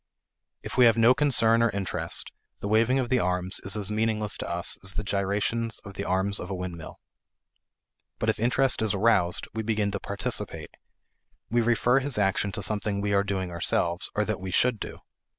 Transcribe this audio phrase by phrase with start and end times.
[0.63, 4.35] If we have no concern or interest, the waving of the arms is as meaningless
[4.39, 6.99] to us as the gyrations of the arms of a windmill.
[8.17, 10.71] But if interest is aroused, we begin to participate.
[11.51, 15.01] We refer his action to something we are doing ourselves or that we should do.